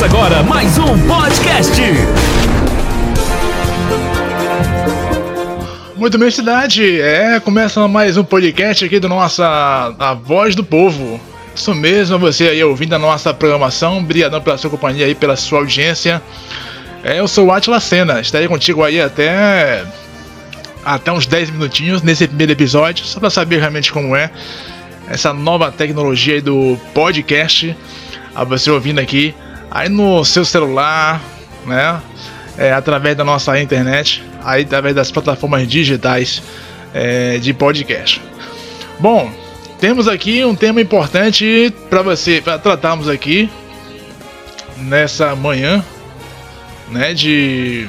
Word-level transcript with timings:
Começa 0.00 0.16
agora 0.16 0.42
mais 0.42 0.78
um 0.78 0.98
podcast. 1.06 1.78
Muito 5.94 6.16
bem, 6.16 6.30
cidade. 6.30 6.98
É, 6.98 7.38
começa 7.38 7.86
mais 7.86 8.16
um 8.16 8.24
podcast 8.24 8.82
aqui 8.82 8.98
do 8.98 9.10
nossa 9.10 9.94
A 9.98 10.14
Voz 10.14 10.54
do 10.54 10.64
Povo. 10.64 11.20
Isso 11.54 11.74
mesmo, 11.74 12.18
você 12.18 12.48
aí 12.48 12.64
ouvindo 12.64 12.94
a 12.94 12.98
nossa 12.98 13.34
programação. 13.34 13.98
Obrigadão 13.98 14.40
pela 14.40 14.56
sua 14.56 14.70
companhia 14.70 15.04
aí, 15.04 15.14
pela 15.14 15.36
sua 15.36 15.58
audiência. 15.58 16.22
É, 17.04 17.20
eu 17.20 17.28
sou 17.28 17.48
o 17.48 17.52
Atila 17.52 17.78
Senna, 17.78 18.22
estarei 18.22 18.48
contigo 18.48 18.82
aí 18.82 19.02
até 19.02 19.84
até 20.82 21.12
uns 21.12 21.26
10 21.26 21.50
minutinhos 21.50 22.00
nesse 22.00 22.26
primeiro 22.26 22.52
episódio, 22.52 23.04
só 23.04 23.20
para 23.20 23.28
saber 23.28 23.58
realmente 23.58 23.92
como 23.92 24.16
é 24.16 24.30
essa 25.10 25.34
nova 25.34 25.70
tecnologia 25.70 26.40
do 26.40 26.78
podcast. 26.94 27.76
A 28.34 28.44
você 28.44 28.70
ouvindo 28.70 28.98
aqui 28.98 29.34
aí 29.70 29.88
no 29.88 30.24
seu 30.24 30.44
celular, 30.44 31.22
né? 31.66 32.00
É, 32.58 32.72
através 32.72 33.16
da 33.16 33.24
nossa 33.24 33.58
internet, 33.60 34.22
aí 34.42 34.62
através 34.62 34.94
das 34.94 35.10
plataformas 35.10 35.66
digitais 35.66 36.42
é, 36.92 37.38
de 37.38 37.54
podcast. 37.54 38.20
Bom, 38.98 39.32
temos 39.78 40.08
aqui 40.08 40.44
um 40.44 40.54
tema 40.54 40.80
importante 40.80 41.72
para 41.88 42.02
você, 42.02 42.40
para 42.40 42.58
tratarmos 42.58 43.08
aqui 43.08 43.48
nessa 44.76 45.34
manhã, 45.34 45.82
né? 46.90 47.14
De 47.14 47.88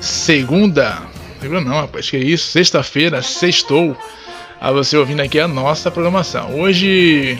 segunda, 0.00 1.02
não, 1.42 1.80
rapaz, 1.80 2.08
que 2.08 2.16
é 2.16 2.20
isso, 2.20 2.50
sexta-feira, 2.50 3.20
sextou, 3.22 3.96
a 4.60 4.72
você 4.72 4.96
ouvindo 4.96 5.20
aqui 5.20 5.38
a 5.38 5.46
nossa 5.46 5.90
programação. 5.90 6.58
Hoje 6.58 7.38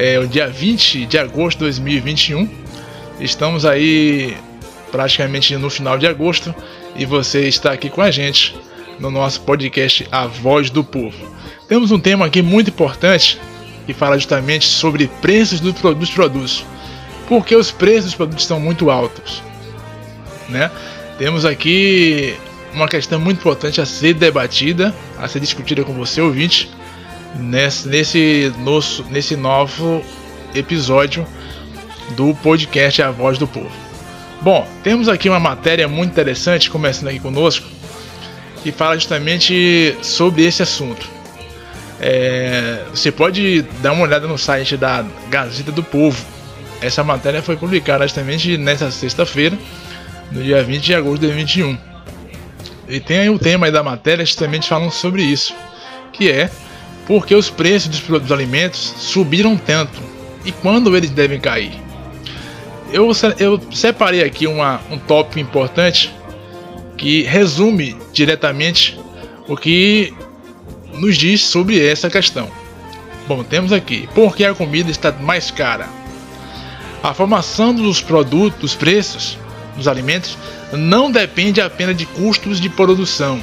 é 0.00 0.18
o 0.18 0.26
dia 0.26 0.48
20 0.48 1.04
de 1.04 1.18
agosto 1.18 1.58
de 1.58 1.64
2021. 1.64 2.48
Estamos 3.20 3.66
aí 3.66 4.34
praticamente 4.90 5.54
no 5.56 5.68
final 5.68 5.98
de 5.98 6.06
agosto 6.06 6.54
e 6.96 7.04
você 7.04 7.46
está 7.46 7.72
aqui 7.72 7.90
com 7.90 8.00
a 8.00 8.10
gente 8.10 8.56
no 8.98 9.10
nosso 9.10 9.42
podcast 9.42 10.08
A 10.10 10.26
Voz 10.26 10.70
do 10.70 10.82
Povo. 10.82 11.18
Temos 11.68 11.92
um 11.92 12.00
tema 12.00 12.24
aqui 12.24 12.40
muito 12.40 12.70
importante 12.70 13.38
que 13.84 13.92
fala 13.92 14.16
justamente 14.16 14.66
sobre 14.66 15.06
preços 15.20 15.60
dos 15.60 16.10
produtos. 16.10 16.64
Porque 17.28 17.54
os 17.54 17.70
preços 17.70 18.06
dos 18.06 18.14
produtos 18.14 18.44
estão 18.44 18.58
muito 18.58 18.90
altos, 18.90 19.42
né? 20.48 20.70
Temos 21.18 21.44
aqui 21.44 22.34
uma 22.72 22.88
questão 22.88 23.20
muito 23.20 23.38
importante 23.38 23.82
a 23.82 23.86
ser 23.86 24.14
debatida, 24.14 24.94
a 25.18 25.28
ser 25.28 25.40
discutida 25.40 25.84
com 25.84 25.92
você 25.92 26.20
ouvinte, 26.22 26.70
nesse, 27.36 27.88
nesse, 27.88 28.52
nosso, 28.58 29.04
nesse 29.10 29.36
novo 29.36 30.02
episódio 30.54 31.26
do 32.16 32.34
podcast 32.36 33.02
A 33.02 33.10
Voz 33.10 33.38
do 33.38 33.46
Povo. 33.46 33.70
Bom, 34.40 34.66
temos 34.82 35.08
aqui 35.08 35.28
uma 35.28 35.38
matéria 35.38 35.86
muito 35.86 36.10
interessante, 36.10 36.70
começando 36.70 37.08
aqui 37.08 37.20
conosco, 37.20 37.66
que 38.62 38.72
fala 38.72 38.94
justamente 38.94 39.96
sobre 40.02 40.44
esse 40.44 40.62
assunto. 40.62 41.08
É, 42.00 42.84
você 42.90 43.12
pode 43.12 43.62
dar 43.82 43.92
uma 43.92 44.04
olhada 44.04 44.26
no 44.26 44.38
site 44.38 44.76
da 44.76 45.04
Gazeta 45.28 45.70
do 45.70 45.82
Povo. 45.82 46.24
Essa 46.80 47.04
matéria 47.04 47.42
foi 47.42 47.56
publicada 47.56 48.04
justamente 48.04 48.56
nessa 48.56 48.90
sexta-feira, 48.90 49.58
no 50.32 50.42
dia 50.42 50.62
20 50.62 50.82
de 50.82 50.94
agosto 50.94 51.20
de 51.20 51.26
2021. 51.26 51.78
E 52.88 52.98
tem 52.98 53.18
aí 53.18 53.30
o 53.30 53.38
tema 53.38 53.66
aí 53.66 53.72
da 53.72 53.82
matéria 53.82 54.24
justamente 54.24 54.66
falando 54.66 54.90
sobre 54.90 55.22
isso, 55.22 55.54
que 56.12 56.30
é 56.30 56.50
porque 57.06 57.34
os 57.34 57.50
preços 57.50 57.88
dos 57.88 58.00
produtos 58.00 58.32
alimentos 58.32 58.94
subiram 58.98 59.56
tanto 59.56 60.00
e 60.44 60.52
quando 60.52 60.96
eles 60.96 61.10
devem 61.10 61.40
cair. 61.40 61.72
Eu, 62.92 63.10
eu 63.38 63.60
separei 63.72 64.24
aqui 64.24 64.46
uma, 64.46 64.80
um 64.90 64.98
tópico 64.98 65.38
importante 65.38 66.12
que 66.96 67.22
resume 67.22 67.96
diretamente 68.12 68.98
o 69.48 69.56
que 69.56 70.12
nos 70.94 71.16
diz 71.16 71.42
sobre 71.42 71.84
essa 71.84 72.10
questão. 72.10 72.50
Bom, 73.26 73.44
temos 73.44 73.72
aqui, 73.72 74.08
por 74.14 74.36
que 74.36 74.44
a 74.44 74.54
comida 74.54 74.90
está 74.90 75.12
mais 75.12 75.50
cara? 75.50 75.88
A 77.02 77.14
formação 77.14 77.74
dos 77.74 78.00
produtos, 78.00 78.60
dos 78.60 78.74
preços 78.74 79.38
dos 79.76 79.88
alimentos, 79.88 80.36
não 80.72 81.10
depende 81.10 81.60
apenas 81.60 81.96
de 81.96 82.06
custos 82.06 82.60
de 82.60 82.68
produção, 82.68 83.40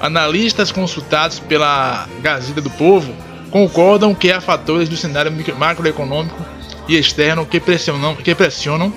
Analistas 0.00 0.72
consultados 0.72 1.38
pela 1.38 2.08
Gazeta 2.22 2.62
do 2.62 2.70
Povo 2.70 3.14
concordam 3.50 4.14
que 4.14 4.32
há 4.32 4.40
fatores 4.40 4.88
do 4.88 4.96
cenário 4.96 5.30
macroeconômico 5.58 6.42
e 6.88 6.96
externo 6.96 7.44
que 7.44 7.60
pressionam, 7.60 8.16
que 8.16 8.34
pressionam 8.34 8.90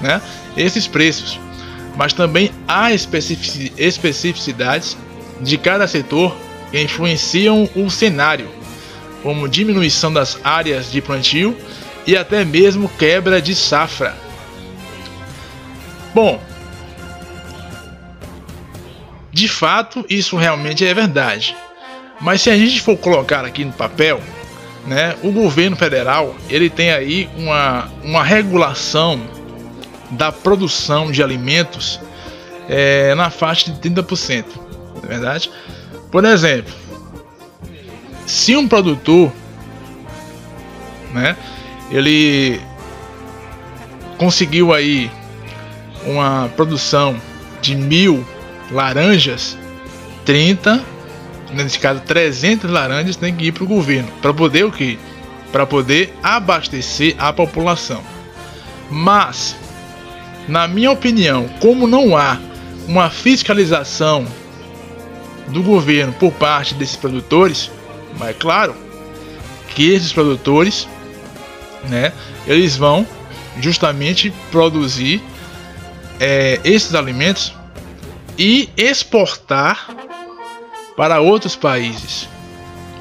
né, 0.00 0.22
esses 0.56 0.86
preços, 0.86 1.40
mas 1.96 2.12
também 2.12 2.52
há 2.68 2.92
especificidades 2.92 4.96
de 5.40 5.58
cada 5.58 5.88
setor 5.88 6.36
que 6.70 6.80
influenciam 6.80 7.68
o 7.74 7.90
cenário, 7.90 8.48
como 9.22 9.48
diminuição 9.48 10.12
das 10.12 10.38
áreas 10.44 10.88
de 10.90 11.00
plantio 11.00 11.56
e 12.06 12.16
até 12.16 12.44
mesmo 12.44 12.88
quebra 12.88 13.42
de 13.42 13.54
safra. 13.54 14.14
Bom, 16.14 16.40
de 19.34 19.48
fato, 19.48 20.06
isso 20.08 20.36
realmente 20.36 20.86
é 20.86 20.94
verdade. 20.94 21.56
Mas 22.20 22.40
se 22.40 22.50
a 22.50 22.56
gente 22.56 22.80
for 22.80 22.96
colocar 22.96 23.44
aqui 23.44 23.64
no 23.64 23.72
papel, 23.72 24.20
né, 24.86 25.16
o 25.24 25.32
governo 25.32 25.74
federal 25.74 26.36
ele 26.48 26.70
tem 26.70 26.92
aí 26.92 27.28
uma, 27.36 27.90
uma 28.04 28.22
regulação 28.22 29.20
da 30.12 30.30
produção 30.30 31.10
de 31.10 31.20
alimentos 31.20 32.00
é, 32.68 33.12
na 33.16 33.28
faixa 33.28 33.72
de 33.72 33.90
30%. 33.90 34.44
Não 34.94 35.02
é 35.02 35.06
verdade? 35.08 35.50
Por 36.12 36.24
exemplo, 36.24 36.72
se 38.24 38.54
um 38.54 38.68
produtor 38.68 39.32
né, 41.12 41.36
ele 41.90 42.60
conseguiu 44.16 44.72
aí 44.72 45.10
uma 46.06 46.48
produção 46.54 47.20
de 47.60 47.74
mil 47.74 48.24
laranjas, 48.70 49.56
30, 50.24 50.82
nesse 51.52 51.78
caso 51.78 52.00
300 52.00 52.70
laranjas 52.70 53.16
tem 53.16 53.34
que 53.34 53.46
ir 53.46 53.52
para 53.52 53.64
o 53.64 53.66
governo. 53.66 54.08
Para 54.20 54.32
poder 54.32 54.64
o 54.64 54.72
quê? 54.72 54.98
Para 55.52 55.66
poder 55.66 56.12
abastecer 56.22 57.14
a 57.18 57.32
população. 57.32 58.02
Mas, 58.90 59.56
na 60.48 60.66
minha 60.66 60.90
opinião, 60.90 61.48
como 61.60 61.86
não 61.86 62.16
há 62.16 62.38
uma 62.86 63.08
fiscalização 63.10 64.26
do 65.48 65.62
governo 65.62 66.12
por 66.14 66.32
parte 66.32 66.74
desses 66.74 66.96
produtores, 66.96 67.70
mas 68.18 68.30
é 68.30 68.32
claro 68.34 68.74
que 69.74 69.90
esses 69.90 70.12
produtores, 70.12 70.88
né, 71.88 72.12
eles 72.46 72.76
vão 72.76 73.06
justamente 73.60 74.32
produzir 74.50 75.22
é, 76.20 76.60
esses 76.64 76.94
alimentos 76.94 77.54
e 78.38 78.68
exportar 78.76 79.88
para 80.96 81.20
outros 81.20 81.56
países. 81.56 82.28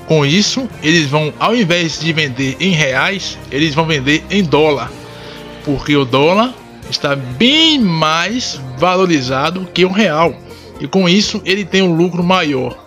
Com 0.08 0.26
isso, 0.26 0.70
eles 0.82 1.08
vão, 1.08 1.34
ao 1.40 1.56
invés 1.56 2.00
de 2.00 2.12
vender 2.12 2.58
em 2.60 2.72
reais, 2.72 3.38
eles 3.52 3.74
vão 3.74 3.86
vender 3.86 4.24
em 4.30 4.44
dólar, 4.44 4.92
porque 5.64 5.96
o 5.96 6.04
dólar 6.04 6.54
está 6.90 7.16
bem 7.16 7.80
mais 7.80 8.60
valorizado 8.78 9.68
que 9.74 9.86
o 9.86 9.92
real, 9.92 10.36
e 10.80 10.88
com 10.88 11.08
isso 11.08 11.42
ele 11.46 11.64
tem 11.64 11.82
um 11.82 11.96
lucro 11.96 12.24
maior. 12.24 12.78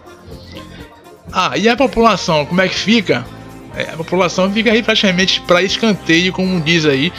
Ah, 1.33 1.57
e 1.57 1.69
a 1.69 1.77
população, 1.77 2.45
como 2.47 2.61
é 2.61 2.69
que 2.69 2.75
fica? 2.75 3.27
É, 3.75 3.91
a 3.91 3.97
população 3.97 4.51
fica 4.51 4.73
aí 4.73 4.83
praticamente 4.83 5.41
para 5.43 5.63
escanteio, 5.63 6.33
como 6.33 6.61
diz 6.61 6.87
aí 6.87 7.13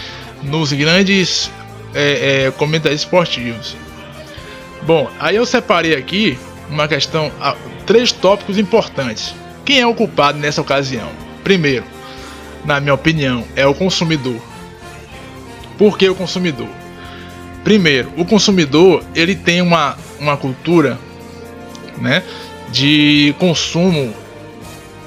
nos 0.43 0.71
grandes 0.73 1.51
é, 1.93 2.45
é, 2.45 2.51
comentários 2.51 3.01
esportivos. 3.01 3.75
Bom, 4.83 5.09
aí 5.19 5.35
eu 5.35 5.45
separei 5.45 5.95
aqui 5.95 6.37
uma 6.69 6.87
questão, 6.87 7.31
ah, 7.39 7.55
três 7.85 8.11
tópicos 8.11 8.57
importantes. 8.57 9.33
Quem 9.65 9.79
é 9.79 9.87
o 9.87 9.93
culpado 9.93 10.37
nessa 10.37 10.61
ocasião? 10.61 11.09
Primeiro, 11.43 11.83
na 12.65 12.79
minha 12.79 12.93
opinião, 12.93 13.43
é 13.55 13.65
o 13.65 13.73
consumidor. 13.73 14.41
Por 15.77 15.97
que 15.97 16.07
o 16.09 16.15
consumidor? 16.15 16.69
Primeiro, 17.63 18.11
o 18.17 18.25
consumidor 18.25 19.03
ele 19.13 19.35
tem 19.35 19.61
uma, 19.61 19.97
uma 20.19 20.37
cultura 20.37 20.97
né, 21.97 22.23
de 22.71 23.35
consumo 23.39 24.13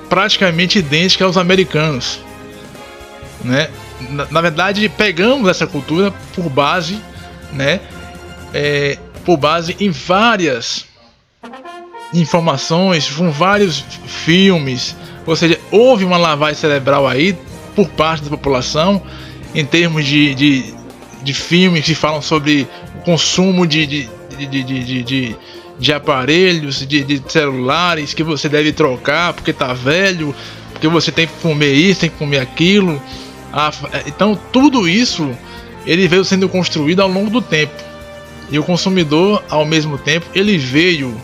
praticamente 0.08 0.78
idêntica 0.78 1.24
aos 1.24 1.36
americanos. 1.36 2.20
Né? 3.42 3.70
Na, 4.10 4.26
na 4.30 4.40
verdade, 4.40 4.88
pegamos 4.88 5.48
essa 5.48 5.66
cultura 5.66 6.12
por 6.34 6.48
base 6.50 7.00
né, 7.52 7.80
é, 8.52 8.98
por 9.24 9.36
base 9.36 9.76
em 9.80 9.90
várias 9.90 10.86
informações, 12.12 13.08
com 13.10 13.30
vários 13.30 13.84
filmes, 14.06 14.96
ou 15.26 15.36
seja, 15.36 15.58
houve 15.70 16.04
uma 16.04 16.16
lavagem 16.16 16.56
cerebral 16.56 17.06
aí 17.06 17.36
por 17.74 17.88
parte 17.88 18.24
da 18.24 18.30
população 18.30 19.02
em 19.54 19.64
termos 19.64 20.04
de, 20.04 20.34
de, 20.34 20.74
de 21.22 21.34
filmes 21.34 21.84
que 21.84 21.94
falam 21.94 22.22
sobre 22.22 22.66
o 22.96 23.02
consumo 23.02 23.66
de, 23.66 23.86
de, 23.86 24.08
de, 24.38 24.62
de, 24.62 25.02
de, 25.02 25.36
de 25.78 25.92
aparelhos, 25.92 26.86
de, 26.86 27.02
de 27.04 27.22
celulares 27.28 28.14
que 28.14 28.22
você 28.22 28.48
deve 28.48 28.72
trocar 28.72 29.32
porque 29.32 29.52
tá 29.52 29.72
velho, 29.72 30.34
porque 30.72 30.88
você 30.88 31.12
tem 31.12 31.26
que 31.26 31.32
comer 31.40 31.72
isso, 31.72 32.00
tem 32.00 32.10
que 32.10 32.16
comer 32.16 32.38
aquilo. 32.38 33.00
Então 34.06 34.38
tudo 34.52 34.88
isso 34.88 35.30
ele 35.86 36.06
veio 36.06 36.24
sendo 36.24 36.48
construído 36.48 37.00
ao 37.00 37.08
longo 37.08 37.30
do 37.30 37.42
tempo. 37.42 37.89
E 38.50 38.58
o 38.58 38.64
consumidor, 38.64 39.44
ao 39.48 39.64
mesmo 39.64 39.96
tempo, 39.96 40.26
ele 40.34 40.58
veio 40.58 41.14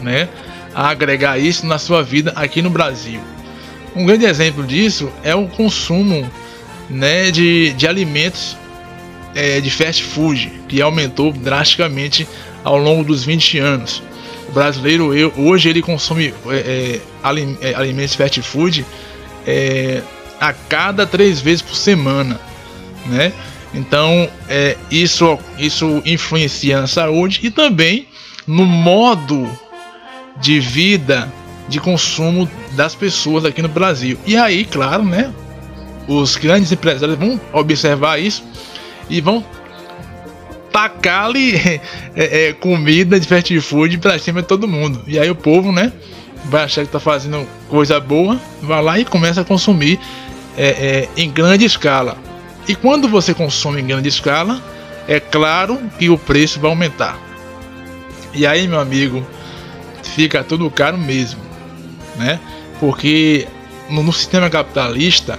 né, 0.00 0.28
a 0.74 0.88
agregar 0.88 1.38
isso 1.38 1.66
na 1.66 1.78
sua 1.78 2.02
vida 2.02 2.32
aqui 2.36 2.62
no 2.62 2.70
Brasil. 2.70 3.20
Um 3.94 4.04
grande 4.04 4.24
exemplo 4.26 4.62
disso 4.64 5.10
é 5.22 5.34
o 5.34 5.48
consumo 5.48 6.30
né, 6.88 7.30
de, 7.30 7.72
de 7.72 7.88
alimentos 7.88 8.56
é, 9.34 9.60
de 9.60 9.70
fast 9.70 10.04
food, 10.04 10.52
que 10.68 10.80
aumentou 10.80 11.32
drasticamente 11.32 12.26
ao 12.62 12.78
longo 12.78 13.02
dos 13.04 13.24
20 13.24 13.58
anos. 13.58 14.02
O 14.48 14.52
brasileiro 14.52 15.14
eu, 15.14 15.32
hoje 15.36 15.68
ele 15.68 15.82
consome 15.82 16.32
é, 16.48 17.00
é, 17.62 17.70
é 17.70 17.74
alimentos 17.74 18.14
fast 18.14 18.40
food 18.42 18.86
é, 19.46 20.02
a 20.40 20.52
cada 20.52 21.06
três 21.06 21.40
vezes 21.40 21.62
por 21.62 21.74
semana, 21.74 22.40
né? 23.06 23.32
Então 23.74 24.28
é, 24.48 24.76
isso, 24.90 25.38
isso 25.58 26.02
influencia 26.04 26.80
na 26.80 26.86
saúde 26.86 27.40
e 27.42 27.50
também 27.50 28.08
no 28.46 28.64
modo 28.64 29.48
de 30.40 30.60
vida 30.60 31.30
de 31.68 31.80
consumo 31.80 32.48
das 32.72 32.94
pessoas 32.94 33.44
aqui 33.44 33.60
no 33.60 33.68
Brasil. 33.68 34.18
E 34.26 34.36
aí, 34.36 34.64
claro, 34.64 35.04
né? 35.04 35.32
Os 36.06 36.36
grandes 36.36 36.70
empresários 36.70 37.18
vão 37.18 37.40
observar 37.52 38.20
isso 38.20 38.44
e 39.10 39.20
vão 39.20 39.44
tacar-lhe 40.70 41.56
é, 42.14 42.48
é, 42.48 42.52
comida 42.52 43.18
de 43.18 43.26
fast 43.26 43.60
food 43.60 43.98
para 43.98 44.18
cima 44.18 44.42
de 44.42 44.48
todo 44.48 44.68
mundo. 44.68 45.02
E 45.06 45.18
aí 45.18 45.28
o 45.30 45.34
povo, 45.34 45.72
né? 45.72 45.92
Vai 46.44 46.64
achar 46.64 46.84
que 46.84 46.92
tá 46.92 47.00
fazendo 47.00 47.46
coisa 47.68 47.98
boa, 47.98 48.40
vai 48.62 48.80
lá 48.80 48.98
e 49.00 49.04
começa 49.04 49.40
a 49.40 49.44
consumir 49.44 49.98
é, 50.56 51.08
é 51.16 51.20
em 51.20 51.30
grande 51.30 51.64
escala. 51.64 52.16
E 52.68 52.74
quando 52.74 53.08
você 53.08 53.32
consome 53.32 53.80
em 53.80 53.86
grande 53.86 54.08
escala, 54.08 54.60
é 55.06 55.20
claro 55.20 55.78
que 55.98 56.10
o 56.10 56.18
preço 56.18 56.58
vai 56.58 56.70
aumentar. 56.70 57.18
E 58.34 58.46
aí, 58.46 58.66
meu 58.66 58.80
amigo, 58.80 59.24
fica 60.02 60.42
tudo 60.42 60.70
caro 60.70 60.98
mesmo, 60.98 61.40
né? 62.16 62.40
Porque 62.80 63.46
no, 63.88 64.02
no 64.02 64.12
sistema 64.12 64.50
capitalista 64.50 65.38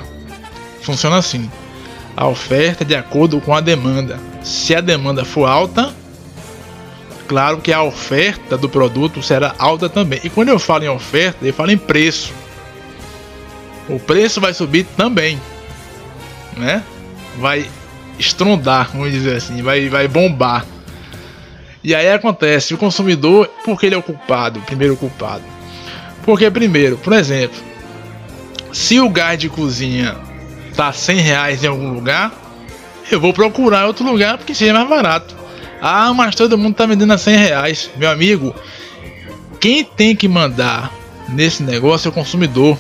funciona 0.82 1.18
assim: 1.18 1.50
a 2.16 2.28
oferta 2.28 2.84
é 2.84 2.88
de 2.88 2.96
acordo 2.96 3.42
com 3.42 3.54
a 3.54 3.62
demanda. 3.62 4.20
Se 4.42 4.74
a 4.74 4.82
demanda 4.82 5.26
for 5.26 5.46
alta, 5.46 5.94
claro 7.28 7.60
que 7.60 7.74
a 7.74 7.84
oferta 7.84 8.58
do 8.58 8.70
produto 8.70 9.22
será 9.22 9.54
alta 9.60 9.90
também. 9.90 10.22
E 10.24 10.30
quando 10.30 10.50
eu 10.50 10.58
falo 10.58 10.86
em 10.86 10.90
oferta, 10.90 11.46
eu 11.46 11.54
falo 11.54 11.72
em 11.72 11.78
preço. 11.78 12.34
O 13.90 14.00
preço 14.00 14.40
vai 14.42 14.54
subir 14.54 14.86
também, 14.96 15.40
né? 16.56 16.84
Vai 17.38 17.68
estrondar, 18.18 18.90
vamos 18.92 19.12
dizer 19.12 19.38
assim, 19.38 19.62
vai, 19.62 19.90
vai 19.90 20.08
bombar. 20.08 20.66
E 21.84 21.94
aí 21.96 22.12
acontece, 22.12 22.74
o 22.74 22.78
consumidor, 22.78 23.48
porque 23.64 23.86
ele 23.86 23.96
é 23.96 23.98
o 23.98 24.04
culpado, 24.04 24.60
o 24.60 24.64
primeiro 24.64 24.98
culpado. 24.98 25.44
Porque 26.24 26.50
primeiro, 26.52 26.98
por 26.98 27.14
exemplo, 27.14 27.58
se 28.74 29.00
o 29.00 29.10
gás 29.10 29.40
de 29.40 29.48
cozinha 29.48 30.16
tá 30.76 30.92
100 30.92 31.18
reais 31.18 31.64
em 31.64 31.68
algum 31.68 31.94
lugar, 31.94 32.32
eu 33.10 33.20
vou 33.20 33.34
procurar 33.34 33.88
outro 33.88 34.06
lugar 34.06 34.38
porque 34.38 34.54
seja 34.54 34.74
mais 34.74 34.90
barato. 34.90 35.36
Ah, 35.82 36.14
mas 36.14 36.36
todo 36.36 36.58
mundo 36.58 36.76
tá 36.76 36.86
vendendo 36.86 37.14
a 37.14 37.18
100 37.18 37.38
reais. 37.38 37.90
Meu 37.96 38.10
amigo, 38.10 38.54
quem 39.60 39.84
tem 39.84 40.16
que 40.16 40.28
mandar 40.28 40.92
nesse 41.30 41.64
negócio 41.64 42.08
é 42.08 42.10
o 42.10 42.14
consumidor. 42.14 42.78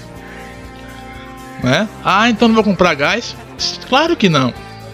Né? 1.63 1.87
Ah, 2.03 2.29
então 2.29 2.47
não 2.47 2.55
vou 2.55 2.63
comprar 2.63 2.93
gás? 2.93 3.35
Claro 3.89 4.15
que 4.15 4.29
não. 4.29 4.53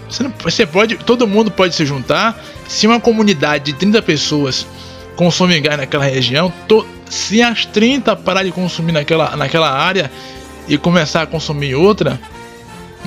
Você, 0.09 0.23
não, 0.23 0.33
você 0.41 0.65
pode, 0.65 0.97
todo 0.97 1.27
mundo 1.27 1.51
pode 1.51 1.75
se 1.75 1.85
juntar 1.85 2.39
se 2.67 2.87
uma 2.87 2.99
comunidade 2.99 3.65
de 3.65 3.73
30 3.73 4.01
pessoas 4.01 4.65
consome 5.15 5.59
gás 5.59 5.77
naquela 5.77 6.05
região, 6.05 6.51
to, 6.67 6.85
se 7.09 7.41
as 7.41 7.65
30 7.65 8.15
parar 8.15 8.43
de 8.43 8.51
consumir 8.51 8.91
naquela, 8.91 9.35
naquela 9.35 9.71
área 9.71 10.11
e 10.67 10.77
começar 10.77 11.23
a 11.23 11.27
consumir 11.27 11.75
outra, 11.75 12.19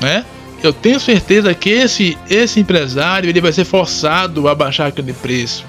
né? 0.01 0.25
Eu 0.63 0.73
tenho 0.73 0.99
certeza 0.99 1.55
que 1.55 1.71
esse, 1.71 2.17
esse 2.29 2.61
empresário 2.61 3.29
ele 3.29 3.41
vai 3.41 3.53
ser 3.53 3.65
forçado 3.65 4.49
a 4.49 4.55
baixar 4.55 4.87
aquele 4.87 5.13
preço, 5.13 5.65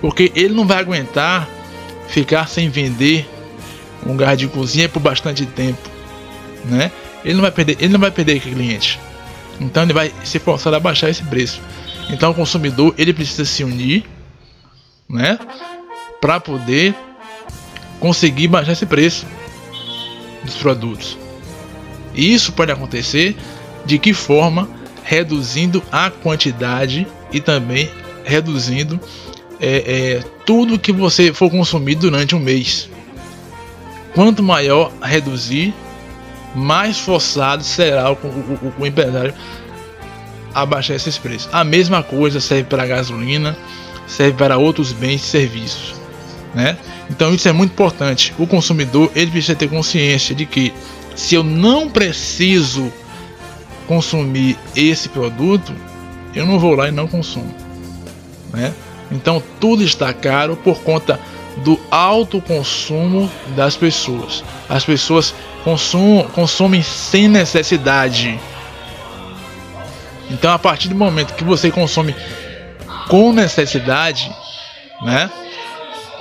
porque 0.00 0.32
ele 0.34 0.54
não 0.54 0.66
vai 0.66 0.78
aguentar 0.78 1.48
ficar 2.08 2.48
sem 2.48 2.68
vender 2.68 3.28
um 4.06 4.16
gás 4.16 4.36
de 4.36 4.48
cozinha 4.48 4.88
por 4.88 5.00
bastante 5.00 5.46
tempo, 5.46 5.88
né? 6.64 6.90
Ele 7.24 7.34
não 7.34 7.42
vai 7.42 7.50
perder, 7.50 7.76
ele 7.80 7.92
não 7.92 8.00
vai 8.00 8.10
perder 8.10 8.40
cliente. 8.40 8.98
Então 9.60 9.82
ele 9.82 9.92
vai 9.92 10.12
ser 10.24 10.40
forçado 10.40 10.76
a 10.76 10.80
baixar 10.80 11.08
esse 11.08 11.22
preço. 11.22 11.60
Então 12.10 12.30
o 12.30 12.34
consumidor 12.34 12.94
ele 12.98 13.12
precisa 13.12 13.44
se 13.44 13.62
unir, 13.62 14.04
né, 15.08 15.38
para 16.20 16.40
poder 16.40 16.94
conseguir 18.00 18.48
baixar 18.48 18.72
esse 18.72 18.86
preço 18.86 19.26
dos 20.44 20.56
produtos. 20.56 21.16
E 22.14 22.32
isso 22.32 22.52
pode 22.52 22.72
acontecer 22.72 23.36
de 23.84 23.98
que 23.98 24.12
forma? 24.12 24.68
Reduzindo 25.04 25.82
a 25.90 26.10
quantidade 26.10 27.06
e 27.32 27.40
também 27.40 27.90
reduzindo 28.24 29.00
é, 29.60 29.76
é, 29.76 30.24
tudo 30.46 30.78
que 30.78 30.92
você 30.92 31.32
for 31.32 31.50
consumir 31.50 31.96
durante 31.96 32.34
um 32.34 32.38
mês. 32.38 32.88
Quanto 34.14 34.42
maior 34.42 34.92
reduzir, 35.02 35.74
mais 36.54 36.98
forçado 36.98 37.62
será 37.64 38.10
o, 38.10 38.14
o, 38.14 38.72
o, 38.80 38.86
empresário 38.86 39.34
abaixar 40.54 40.96
esses 40.96 41.16
preços. 41.16 41.48
A 41.52 41.64
mesma 41.64 42.02
coisa 42.02 42.40
serve 42.40 42.64
para 42.64 42.82
a 42.82 42.86
gasolina, 42.86 43.56
serve 44.06 44.36
para 44.36 44.58
outros 44.58 44.92
bens 44.92 45.22
e 45.22 45.26
serviços, 45.26 45.94
né? 46.54 46.76
Então 47.10 47.34
isso 47.34 47.48
é 47.48 47.52
muito 47.52 47.72
importante. 47.72 48.34
O 48.38 48.46
consumidor 48.46 49.10
ele 49.14 49.30
precisa 49.30 49.54
ter 49.54 49.68
consciência 49.68 50.34
de 50.34 50.44
que 50.44 50.72
se 51.14 51.34
eu 51.34 51.42
não 51.42 51.88
preciso 51.88 52.92
consumir 53.86 54.58
esse 54.76 55.08
produto, 55.08 55.74
eu 56.34 56.46
não 56.46 56.58
vou 56.58 56.74
lá 56.74 56.88
e 56.88 56.90
não 56.90 57.06
consumo, 57.06 57.54
né? 58.52 58.72
Então 59.10 59.42
tudo 59.60 59.82
está 59.82 60.12
caro 60.12 60.56
por 60.56 60.80
conta 60.80 61.18
do 61.58 61.78
alto 61.90 62.40
consumo 62.40 63.30
das 63.56 63.76
pessoas. 63.76 64.42
As 64.68 64.84
pessoas 64.84 65.34
consumem, 65.64 66.26
consomem 66.28 66.82
sem 66.82 67.28
necessidade 67.28 68.40
então, 70.32 70.50
a 70.50 70.58
partir 70.58 70.88
do 70.88 70.94
momento 70.94 71.34
que 71.34 71.44
você 71.44 71.70
consome 71.70 72.16
com 73.08 73.32
necessidade, 73.32 74.34
né, 75.02 75.30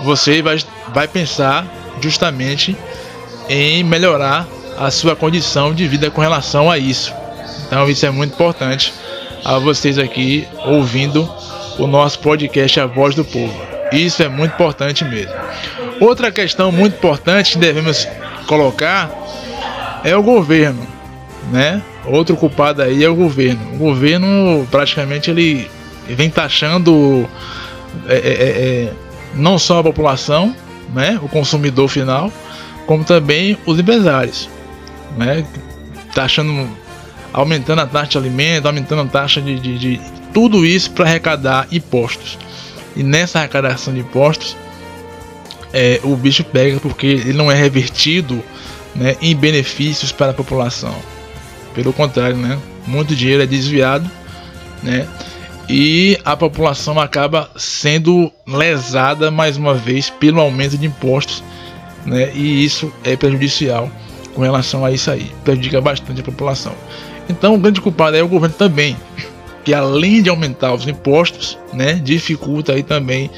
você 0.01 0.41
vai, 0.41 0.57
vai 0.89 1.07
pensar 1.07 1.65
justamente 2.01 2.75
em 3.47 3.83
melhorar 3.83 4.45
a 4.77 4.91
sua 4.91 5.15
condição 5.15 5.73
de 5.73 5.87
vida 5.87 6.11
com 6.11 6.19
relação 6.19 6.69
a 6.69 6.77
isso. 6.77 7.13
Então, 7.65 7.89
isso 7.89 8.05
é 8.05 8.11
muito 8.11 8.33
importante 8.33 8.93
a 9.45 9.57
vocês 9.57 9.97
aqui 9.97 10.45
ouvindo 10.65 11.29
o 11.79 11.87
nosso 11.87 12.19
podcast 12.19 12.81
A 12.81 12.85
Voz 12.85 13.15
do 13.15 13.23
Povo. 13.23 13.70
Isso 13.91 14.23
é 14.23 14.29
muito 14.29 14.53
importante 14.53 15.03
mesmo. 15.03 15.33
Outra 15.99 16.31
questão 16.31 16.71
muito 16.71 16.95
importante 16.95 17.53
que 17.53 17.57
devemos 17.57 18.07
colocar 18.47 19.11
é 20.03 20.15
o 20.15 20.23
governo, 20.23 20.85
né? 21.51 21.81
Outro 22.05 22.35
culpado 22.35 22.81
aí 22.81 23.03
é 23.03 23.09
o 23.09 23.15
governo. 23.15 23.75
O 23.75 23.77
governo 23.77 24.67
praticamente 24.71 25.29
ele 25.29 25.69
vem 26.07 26.29
taxando 26.29 27.27
é, 28.07 28.15
é, 28.15 28.17
é, 28.17 28.49
é, 28.87 28.93
não 29.35 29.59
só 29.59 29.79
a 29.79 29.83
população, 29.83 30.55
né, 30.93 31.19
o 31.21 31.27
consumidor 31.27 31.87
final, 31.87 32.31
como 32.85 33.03
também 33.03 33.57
os 33.65 33.79
empresários, 33.79 34.49
né, 35.17 35.45
taxando, 36.13 36.67
aumentando 37.31 37.81
a 37.81 37.87
taxa 37.87 38.11
de 38.11 38.17
alimento, 38.17 38.65
aumentando 38.65 39.01
a 39.03 39.05
taxa 39.05 39.41
de, 39.41 39.59
de, 39.59 39.77
de 39.77 40.01
tudo 40.33 40.65
isso 40.65 40.91
para 40.91 41.05
arrecadar 41.05 41.67
impostos. 41.71 42.37
E 42.95 43.03
nessa 43.03 43.39
arrecadação 43.39 43.93
de 43.93 44.01
impostos, 44.01 44.55
é, 45.73 45.99
o 46.03 46.15
bicho 46.15 46.43
pega 46.43 46.79
porque 46.79 47.07
ele 47.07 47.33
não 47.33 47.51
é 47.51 47.55
revertido 47.55 48.43
né, 48.95 49.15
em 49.21 49.35
benefícios 49.35 50.11
para 50.11 50.31
a 50.31 50.33
população. 50.33 50.95
Pelo 51.73 51.93
contrário, 51.93 52.35
né? 52.35 52.59
Muito 52.85 53.15
dinheiro 53.15 53.41
é 53.41 53.45
desviado, 53.45 54.09
né? 54.83 55.07
E 55.69 56.19
a 56.25 56.35
população 56.35 56.99
acaba 56.99 57.49
sendo 57.55 58.31
lesada 58.45 59.31
mais 59.31 59.55
uma 59.55 59.73
vez 59.73 60.09
pelo 60.09 60.41
aumento 60.41 60.77
de 60.77 60.85
impostos, 60.85 61.41
né? 62.05 62.31
E 62.33 62.65
isso 62.65 62.91
é 63.03 63.15
prejudicial 63.15 63.89
com 64.35 64.41
relação 64.41 64.83
a 64.83 64.91
isso 64.91 65.09
aí, 65.09 65.31
prejudica 65.45 65.79
bastante 65.79 66.19
a 66.19 66.23
população. 66.23 66.73
Então 67.29 67.55
o 67.55 67.57
grande 67.57 67.79
culpado 67.79 68.17
é 68.17 68.23
o 68.23 68.27
governo 68.27 68.55
também, 68.57 68.97
que 69.63 69.73
além 69.73 70.21
de 70.21 70.29
aumentar 70.29 70.73
os 70.73 70.87
impostos, 70.87 71.57
né, 71.73 71.93
dificulta 71.95 72.73
aí 72.73 72.83
também 72.83 73.29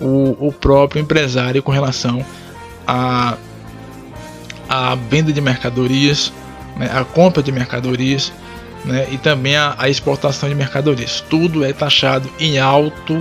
o, 0.00 0.48
o 0.48 0.52
próprio 0.52 1.00
empresário 1.00 1.62
com 1.62 1.72
relação 1.72 2.24
a 2.86 3.36
a 4.68 4.94
venda 4.94 5.32
de 5.32 5.40
mercadorias, 5.40 6.32
né, 6.76 6.88
a 6.94 7.04
compra 7.04 7.42
de 7.42 7.50
mercadorias 7.50 8.32
né, 8.84 9.08
e 9.10 9.18
também 9.18 9.56
a, 9.56 9.74
a, 9.76 9.88
exportação 9.88 10.48
de 10.48 10.54
mercadorias. 10.54 11.24
Tudo 11.28 11.64
é 11.64 11.72
taxado 11.72 12.30
em 12.38 12.60
alto, 12.60 13.20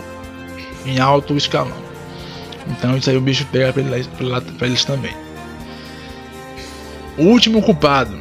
em 0.86 1.00
alto 1.00 1.36
escalão. 1.36 1.76
Então 2.68 2.96
isso 2.96 3.10
aí 3.10 3.18
o 3.18 3.22
bicho 3.22 3.48
pega 3.52 3.74
para 3.74 3.82
eles, 3.82 4.08
eles 4.62 4.86
também. 4.86 5.14
O 7.18 7.24
último 7.24 7.64
culpado 7.64 8.16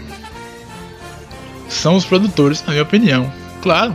são 1.69 1.97
os 1.97 2.07
produtores, 2.07 2.65
na 2.65 2.73
minha 2.73 2.83
opinião. 2.83 3.31
Claro, 3.63 3.95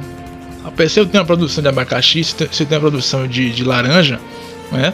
a 0.63 0.71
PC 0.71 1.05
tem 1.05 1.19
uma 1.19 1.25
produção 1.25 1.61
de 1.61 1.67
abacaxi, 1.67 2.23
se 2.23 2.33
tem 2.33 2.77
uma 2.77 2.79
produção 2.79 3.27
de, 3.27 3.51
de 3.51 3.63
laranja, 3.63 4.19
né? 4.71 4.93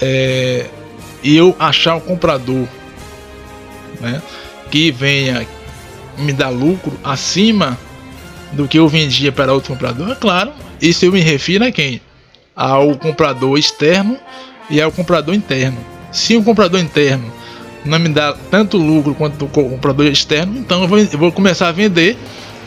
É, 0.00 0.66
eu 1.24 1.56
achar 1.58 1.96
o 1.96 2.00
comprador 2.00 2.68
né, 4.00 4.22
que 4.70 4.90
venha 4.90 5.46
me 6.18 6.32
dar 6.32 6.50
lucro 6.50 6.92
acima 7.02 7.78
do 8.52 8.68
que 8.68 8.78
eu 8.78 8.88
vendia 8.88 9.32
para 9.32 9.52
outro 9.52 9.72
comprador, 9.72 10.10
é 10.10 10.14
claro, 10.14 10.52
isso 10.80 11.04
eu 11.04 11.12
me 11.12 11.20
refiro 11.20 11.64
a 11.64 11.72
quem? 11.72 12.00
Ao 12.54 12.96
comprador 12.96 13.58
externo 13.58 14.18
e 14.70 14.80
ao 14.80 14.92
comprador 14.92 15.34
interno. 15.34 15.78
Se 16.12 16.36
o 16.36 16.42
comprador 16.42 16.80
interno 16.80 17.32
não 17.84 17.98
me 17.98 18.08
dá 18.08 18.34
tanto 18.50 18.76
lucro 18.76 19.14
quanto 19.14 19.44
o 19.44 19.48
comprador 19.48 20.06
externo, 20.06 20.58
então 20.58 20.82
eu 20.82 20.88
vou, 20.88 20.98
eu 20.98 21.18
vou 21.18 21.32
começar 21.32 21.68
a 21.68 21.72
vender 21.72 22.16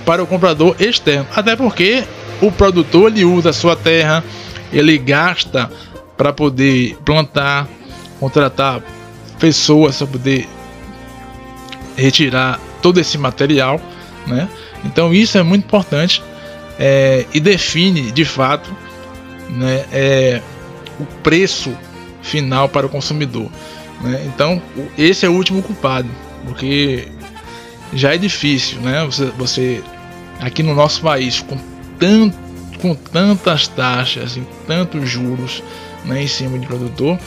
para 0.09 0.23
o 0.23 0.25
comprador 0.25 0.75
externo. 0.79 1.27
Até 1.35 1.55
porque 1.55 2.03
o 2.41 2.51
produtor 2.51 3.11
ele 3.11 3.23
usa 3.23 3.51
a 3.51 3.53
sua 3.53 3.75
terra, 3.75 4.23
ele 4.73 4.97
gasta 4.97 5.71
para 6.17 6.33
poder 6.33 6.97
plantar, 7.05 7.67
contratar 8.19 8.81
pessoas 9.39 9.97
para 9.97 10.07
poder 10.07 10.49
retirar 11.95 12.59
todo 12.81 12.99
esse 12.99 13.19
material, 13.19 13.79
né? 14.25 14.49
Então 14.83 15.13
isso 15.13 15.37
é 15.37 15.43
muito 15.43 15.65
importante 15.65 16.23
é, 16.79 17.27
e 17.31 17.39
define 17.39 18.11
de 18.11 18.25
fato 18.25 18.75
né, 19.47 19.85
é, 19.93 20.41
o 20.99 21.05
preço 21.21 21.71
final 22.23 22.67
para 22.67 22.87
o 22.87 22.89
consumidor. 22.89 23.47
Né? 24.01 24.23
Então 24.25 24.59
esse 24.97 25.23
é 25.23 25.29
o 25.29 25.33
último 25.33 25.61
culpado, 25.61 26.09
porque 26.45 27.07
já 27.93 28.15
é 28.15 28.17
difícil, 28.17 28.79
né? 28.81 29.05
Você, 29.05 29.25
você 29.37 29.83
aqui 30.39 30.63
no 30.63 30.74
nosso 30.74 31.01
país 31.01 31.41
com 31.41 31.58
tanto, 32.00 32.38
com 32.81 32.96
tantas 32.96 33.67
taxas 33.67 34.38
e 34.38 34.43
tantos 34.65 35.10
juros 35.10 35.62
né, 36.05 36.24
em 36.24 36.27
cima 36.27 36.58
de 36.58 36.65
produtor 36.65 37.19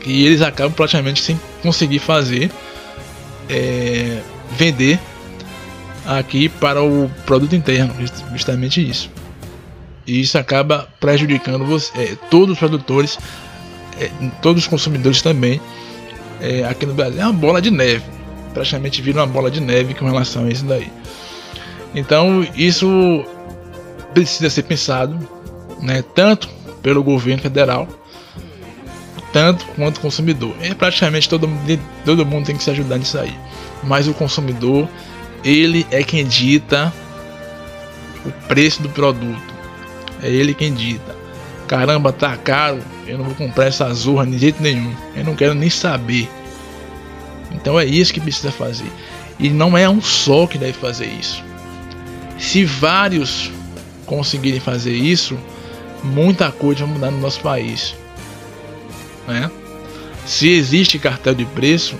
que 0.00 0.24
eles 0.24 0.40
acabam 0.40 0.72
praticamente 0.72 1.22
sem 1.22 1.38
conseguir 1.62 1.98
fazer 1.98 2.50
é, 3.48 4.20
vender 4.52 4.98
aqui 6.06 6.48
para 6.48 6.82
o 6.82 7.10
produto 7.24 7.56
interno, 7.56 7.92
justamente 8.32 8.88
isso. 8.88 9.10
E 10.06 10.20
isso 10.20 10.38
acaba 10.38 10.88
prejudicando 11.00 11.64
você, 11.64 11.92
é, 12.00 12.16
todos 12.30 12.52
os 12.52 12.58
produtores, 12.58 13.18
é, 13.98 14.08
todos 14.40 14.62
os 14.62 14.68
consumidores 14.68 15.20
também. 15.20 15.60
É, 16.40 16.64
aqui 16.64 16.86
no 16.86 16.94
Brasil 16.94 17.20
é 17.20 17.24
uma 17.24 17.32
bola 17.32 17.60
de 17.60 17.70
neve, 17.70 18.04
praticamente 18.54 19.02
vira 19.02 19.20
uma 19.20 19.26
bola 19.26 19.50
de 19.50 19.60
neve 19.60 19.94
com 19.94 20.04
relação 20.04 20.44
a 20.44 20.48
isso 20.48 20.64
daí. 20.64 20.90
Então 21.96 22.46
isso 22.54 23.24
precisa 24.14 24.48
ser 24.48 24.62
pensado, 24.62 25.18
né, 25.82 26.04
tanto 26.14 26.48
pelo 26.80 27.02
governo 27.02 27.42
federal 27.42 27.88
tanto 29.36 29.66
quanto 29.76 29.98
o 29.98 30.00
consumidor. 30.00 30.56
É 30.62 30.72
praticamente 30.72 31.28
todo, 31.28 31.46
todo 32.06 32.24
mundo 32.24 32.46
tem 32.46 32.56
que 32.56 32.64
se 32.64 32.70
ajudar 32.70 32.96
nisso 32.96 33.18
aí. 33.18 33.36
Mas 33.82 34.08
o 34.08 34.14
consumidor, 34.14 34.88
ele 35.44 35.86
é 35.90 36.02
quem 36.02 36.26
dita 36.26 36.90
o 38.24 38.30
preço 38.48 38.82
do 38.82 38.88
produto. 38.88 39.54
É 40.22 40.30
ele 40.30 40.54
quem 40.54 40.72
dita. 40.72 41.14
Caramba, 41.68 42.14
tá 42.14 42.34
caro, 42.38 42.78
eu 43.06 43.18
não 43.18 43.26
vou 43.26 43.34
comprar 43.34 43.66
essa 43.66 43.92
zorra 43.92 44.26
de 44.26 44.38
jeito 44.38 44.62
nenhum. 44.62 44.94
Eu 45.14 45.24
não 45.24 45.34
quero 45.34 45.52
nem 45.52 45.68
saber. 45.68 46.30
Então 47.52 47.78
é 47.78 47.84
isso 47.84 48.14
que 48.14 48.20
precisa 48.20 48.50
fazer. 48.50 48.90
E 49.38 49.50
não 49.50 49.76
é 49.76 49.86
um 49.86 50.00
só 50.00 50.46
que 50.46 50.56
deve 50.56 50.72
fazer 50.72 51.08
isso. 51.08 51.44
Se 52.38 52.64
vários 52.64 53.50
conseguirem 54.04 54.60
fazer 54.60 54.94
isso, 54.94 55.36
muita 56.02 56.52
coisa 56.52 56.84
vai 56.84 56.94
mudar 56.94 57.10
no 57.10 57.20
nosso 57.20 57.40
país. 57.40 57.94
Né? 59.26 59.50
Se 60.24 60.48
existe 60.48 60.98
cartel 60.98 61.34
de 61.34 61.44
preço, 61.44 61.96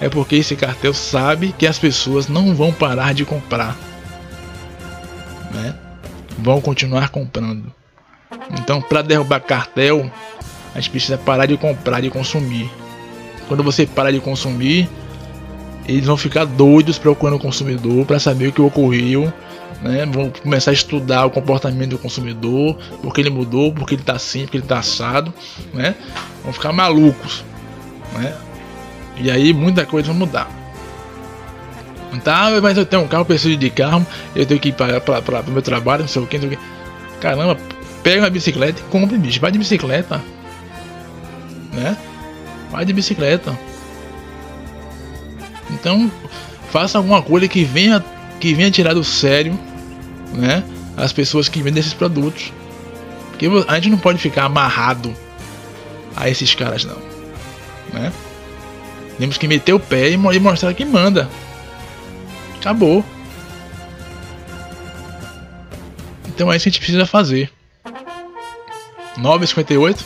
é 0.00 0.08
porque 0.08 0.36
esse 0.36 0.56
cartel 0.56 0.94
sabe 0.94 1.54
que 1.56 1.66
as 1.66 1.78
pessoas 1.78 2.28
não 2.28 2.54
vão 2.54 2.72
parar 2.72 3.12
de 3.12 3.24
comprar. 3.24 3.76
Né? 5.52 5.74
Vão 6.38 6.60
continuar 6.60 7.10
comprando. 7.10 7.72
Então, 8.52 8.80
para 8.80 9.02
derrubar 9.02 9.40
cartel, 9.40 10.10
a 10.74 10.80
gente 10.80 10.90
precisa 10.90 11.18
parar 11.18 11.46
de 11.46 11.56
comprar 11.56 12.02
e 12.04 12.10
consumir. 12.10 12.70
Quando 13.48 13.62
você 13.62 13.86
parar 13.86 14.12
de 14.12 14.20
consumir, 14.20 14.88
eles 15.86 16.06
vão 16.06 16.16
ficar 16.16 16.44
doidos 16.44 16.98
procurando 16.98 17.36
o 17.36 17.40
consumidor 17.40 18.06
para 18.06 18.18
saber 18.18 18.48
o 18.48 18.52
que 18.52 18.62
ocorreu 18.62 19.32
né? 19.82 20.06
Vão 20.06 20.30
começar 20.30 20.70
a 20.70 20.74
estudar 20.74 21.26
o 21.26 21.30
comportamento 21.30 21.90
do 21.90 21.98
consumidor, 21.98 22.76
porque 23.02 23.20
ele 23.20 23.30
mudou, 23.30 23.72
porque 23.72 23.94
ele 23.94 24.02
está 24.02 24.14
assim, 24.14 24.42
porque 24.42 24.56
ele 24.56 24.64
está 24.64 24.78
assado, 24.78 25.32
né? 25.72 25.94
Vão 26.42 26.52
ficar 26.52 26.72
malucos, 26.72 27.44
né? 28.14 28.34
E 29.16 29.30
aí 29.30 29.52
muita 29.52 29.84
coisa 29.86 30.08
vai 30.08 30.16
mudar. 30.16 30.60
Tá, 32.24 32.50
mas 32.60 32.76
eu 32.76 32.84
tenho 32.84 33.02
um 33.02 33.08
carro, 33.08 33.24
preciso 33.24 33.56
de 33.56 33.70
carro, 33.70 34.04
eu 34.34 34.44
tenho 34.44 34.58
que 34.58 34.70
ir 34.70 34.72
para 34.72 35.00
o 35.46 35.50
meu 35.50 35.62
trabalho, 35.62 36.02
não 36.02 36.08
sei 36.08 36.20
o 36.20 36.26
que, 36.26 36.38
não 36.38 36.48
sei 36.48 36.56
o 36.56 36.58
que. 36.58 36.64
Caramba, 37.20 37.56
pega 38.02 38.22
uma 38.22 38.30
bicicleta 38.30 38.80
e 38.80 38.84
compre, 38.90 39.16
bicho. 39.16 39.40
Vai 39.40 39.52
de 39.52 39.58
bicicleta. 39.58 40.20
Né? 41.72 41.96
Vai 42.70 42.84
de 42.84 42.92
bicicleta. 42.92 43.56
Então, 45.70 46.10
faça 46.70 46.98
alguma 46.98 47.22
coisa 47.22 47.46
que 47.46 47.62
venha 47.64 48.04
que 48.40 48.54
venha 48.54 48.70
tirar 48.70 48.94
do 48.94 49.04
sério 49.04 49.58
né, 50.32 50.64
as 50.96 51.12
pessoas 51.12 51.48
que 51.48 51.62
vendem 51.62 51.80
esses 51.80 51.94
produtos. 51.94 52.52
Porque 53.28 53.46
a 53.68 53.74
gente 53.76 53.90
não 53.90 53.98
pode 53.98 54.18
ficar 54.18 54.44
amarrado 54.44 55.14
a 56.16 56.28
esses 56.28 56.54
caras 56.54 56.84
não, 56.84 56.98
né? 57.92 58.12
Temos 59.18 59.36
que 59.36 59.46
meter 59.46 59.74
o 59.74 59.78
pé 59.78 60.10
e 60.10 60.16
mostrar 60.16 60.72
que 60.72 60.84
manda. 60.84 61.28
Acabou. 62.58 63.04
Então 66.28 66.50
é 66.50 66.56
isso 66.56 66.64
que 66.64 66.68
a 66.70 66.72
gente 66.72 66.80
precisa 66.80 67.04
fazer. 67.04 67.50
9h58. 69.18 69.98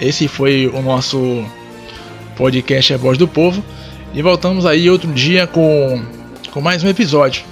Esse 0.00 0.26
foi 0.26 0.68
o 0.68 0.80
nosso 0.80 1.44
podcast 2.36 2.94
A 2.94 2.96
Voz 2.96 3.18
do 3.18 3.28
Povo. 3.28 3.62
E 4.14 4.22
voltamos 4.22 4.64
aí 4.64 4.88
outro 4.88 5.12
dia 5.12 5.46
com, 5.46 6.02
com 6.54 6.62
mais 6.62 6.82
um 6.82 6.88
episódio 6.88 7.44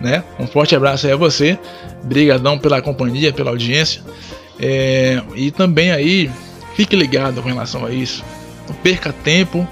né? 0.00 0.22
Um 0.38 0.46
forte 0.46 0.74
abraço 0.74 1.06
aí 1.06 1.12
a 1.12 1.16
você, 1.16 1.58
brigadão 2.02 2.58
pela 2.58 2.80
companhia, 2.82 3.32
pela 3.32 3.50
audiência, 3.50 4.02
é, 4.60 5.22
e 5.34 5.50
também 5.50 5.90
aí 5.92 6.30
fique 6.74 6.94
ligado 6.94 7.42
com 7.42 7.48
relação 7.48 7.84
a 7.84 7.90
isso. 7.90 8.24
Não 8.68 8.74
perca 8.76 9.12
tempo, 9.12 9.66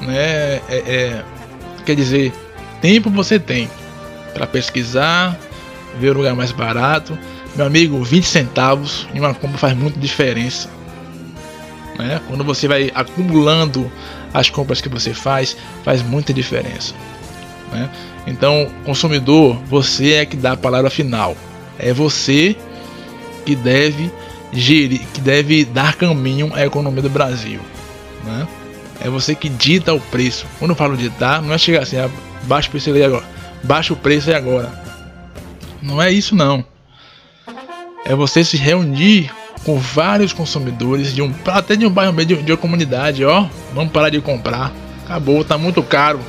né? 0.00 0.60
É, 0.68 0.82
é, 0.86 1.24
quer 1.84 1.94
dizer, 1.96 2.32
tempo 2.80 3.10
você 3.10 3.38
tem 3.38 3.68
para 4.32 4.46
pesquisar, 4.46 5.38
ver 5.98 6.10
o 6.10 6.18
lugar 6.18 6.34
mais 6.34 6.52
barato. 6.52 7.18
Meu 7.56 7.66
amigo, 7.66 8.02
20 8.04 8.24
centavos 8.24 9.08
em 9.12 9.18
uma 9.18 9.34
compra 9.34 9.58
faz 9.58 9.76
muita 9.76 9.98
diferença. 9.98 10.68
Né? 11.98 12.20
Quando 12.28 12.44
você 12.44 12.68
vai 12.68 12.90
acumulando 12.94 13.90
as 14.32 14.48
compras 14.48 14.80
que 14.80 14.88
você 14.88 15.12
faz, 15.12 15.56
faz 15.84 16.02
muita 16.02 16.32
diferença. 16.32 16.94
Né? 17.72 17.88
Então, 18.26 18.68
consumidor, 18.84 19.56
você 19.66 20.14
é 20.14 20.26
que 20.26 20.36
dá 20.36 20.52
a 20.52 20.56
palavra 20.56 20.90
final. 20.90 21.36
É 21.78 21.92
você 21.92 22.56
que 23.44 23.54
deve 23.54 24.10
gerir, 24.52 25.00
que 25.14 25.20
deve 25.20 25.64
dar 25.64 25.94
caminho 25.94 26.52
à 26.54 26.64
economia 26.64 27.02
do 27.02 27.10
Brasil. 27.10 27.60
Né? 28.24 28.46
É 29.00 29.08
você 29.08 29.34
que 29.34 29.48
dita 29.48 29.94
o 29.94 30.00
preço. 30.00 30.46
Quando 30.58 30.72
eu 30.72 30.76
falo 30.76 30.96
ditar, 30.96 31.40
não 31.40 31.54
é 31.54 31.58
chegar 31.58 31.82
assim, 31.82 31.96
ah, 31.96 32.10
baixa 32.42 32.68
o 32.68 32.70
preço 32.70 32.92
aí 32.92 33.02
agora, 33.02 33.24
baixa 33.62 33.92
o 33.92 33.96
preço 33.96 34.28
aí 34.28 34.36
agora. 34.36 34.70
Não 35.80 36.02
é 36.02 36.12
isso 36.12 36.34
não. 36.34 36.64
É 38.04 38.14
você 38.14 38.44
se 38.44 38.56
reunir 38.56 39.30
com 39.64 39.78
vários 39.78 40.32
consumidores 40.32 41.14
de 41.14 41.22
um 41.22 41.32
até 41.46 41.76
de 41.76 41.86
um 41.86 41.90
bairro 41.90 42.12
meio 42.12 42.26
de, 42.26 42.36
de 42.36 42.52
uma 42.52 42.58
comunidade, 42.58 43.24
ó, 43.24 43.46
vamos 43.74 43.92
parar 43.92 44.10
de 44.10 44.20
comprar. 44.20 44.72
Acabou, 45.04 45.44
tá 45.44 45.56
muito 45.56 45.82
caro 45.82 46.20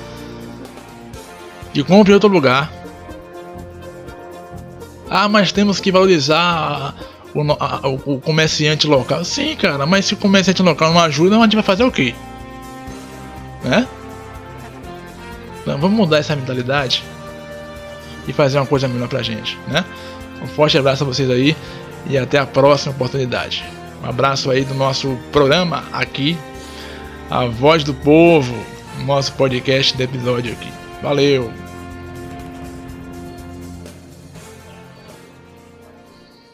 e 1.74 1.84
compre 1.84 2.14
outro 2.14 2.30
lugar. 2.30 2.72
Ah, 5.10 5.28
mas 5.28 5.52
temos 5.52 5.80
que 5.80 5.92
valorizar 5.92 6.96
o, 7.34 7.42
a, 7.60 7.88
o, 7.88 8.20
comerciante 8.20 8.88
local. 8.88 9.24
Sim, 9.26 9.56
cara, 9.56 9.86
mas 9.86 10.06
se 10.06 10.14
o 10.14 10.18
comerciante 10.18 10.62
local 10.62 10.94
não 10.94 11.02
ajuda, 11.02 11.38
a 11.38 11.42
gente 11.44 11.56
vai 11.56 11.64
fazer 11.64 11.84
o 11.84 11.92
quê? 11.92 12.14
Né? 13.64 13.88
Então 15.62 15.78
vamos 15.78 15.98
mudar 15.98 16.18
essa 16.18 16.36
mentalidade 16.36 17.04
e 18.28 18.34
fazer 18.34 18.58
uma 18.58 18.66
coisa 18.66 18.88
melhor 18.88 19.08
pra 19.08 19.22
gente, 19.22 19.58
né? 19.68 19.86
Um 20.42 20.48
forte 20.48 20.78
abraço 20.78 21.04
a 21.04 21.08
vocês 21.08 21.30
aí 21.30 21.56
e 22.08 22.18
até 22.18 22.40
a 22.40 22.46
próxima 22.46 22.94
oportunidade. 22.94 23.64
Um 24.04 24.10
abraço 24.10 24.50
aí 24.50 24.64
do 24.64 24.74
nosso 24.74 25.18
programa 25.32 25.84
aqui, 25.94 26.38
a 27.30 27.46
voz 27.46 27.84
do 27.84 27.94
povo, 27.94 28.56
nosso 29.06 29.34
podcast 29.34 29.96
de 29.96 30.04
episódio 30.04 30.54
aqui. 30.54 30.81
Valeu! 31.02 31.71